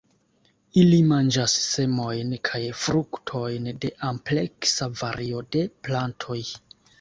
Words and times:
Ili 0.83 0.99
manĝas 1.09 1.53
semojn 1.63 2.33
kaj 2.49 2.61
fruktojn 2.85 3.69
de 3.85 3.93
ampleksa 4.09 4.89
vario 5.03 5.45
de 5.59 5.63
plantoj. 5.89 6.41